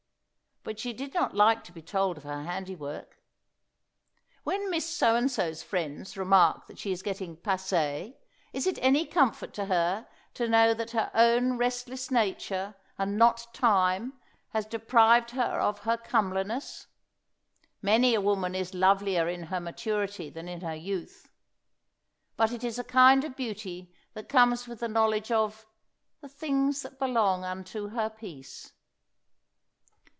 But 0.63 0.79
she 0.79 0.93
did 0.93 1.15
not 1.15 1.33
like 1.35 1.63
to 1.63 1.71
be 1.71 1.81
told 1.81 2.17
of 2.17 2.23
her 2.23 2.43
handiwork. 2.43 3.17
When 4.43 4.69
Miss 4.69 4.87
So 4.87 5.15
and 5.15 5.29
so's 5.31 5.63
friends 5.63 6.15
remark 6.15 6.67
that 6.67 6.77
she 6.77 6.91
is 6.91 7.01
getting 7.01 7.35
passé, 7.35 8.17
is 8.53 8.67
it 8.67 8.77
any 8.79 9.07
comfort 9.07 9.55
to 9.55 9.65
her 9.65 10.07
to 10.35 10.47
know 10.47 10.75
that 10.75 10.91
her 10.91 11.09
own 11.15 11.57
restless 11.57 12.11
nature, 12.11 12.75
and 12.99 13.17
not 13.17 13.51
Time, 13.55 14.13
has 14.49 14.67
deprived 14.67 15.31
her 15.31 15.59
of 15.59 15.79
her 15.79 15.97
comeliness? 15.97 16.85
Many 17.81 18.13
a 18.13 18.21
woman 18.21 18.53
is 18.53 18.75
lovelier 18.75 19.27
in 19.27 19.45
her 19.45 19.59
maturity 19.59 20.29
than 20.29 20.47
in 20.47 20.61
her 20.61 20.75
youth. 20.75 21.27
But 22.37 22.51
it 22.51 22.63
is 22.63 22.77
a 22.77 22.83
kind 22.83 23.23
of 23.23 23.35
beauty 23.35 23.95
that 24.13 24.29
comes 24.29 24.67
with 24.67 24.81
the 24.81 24.87
knowledge 24.87 25.31
of 25.31 25.65
"the 26.19 26.29
things 26.29 26.83
that 26.83 26.99
belong 26.99 27.43
unto 27.43 27.87
her 27.89 28.11
peace." 28.11 28.73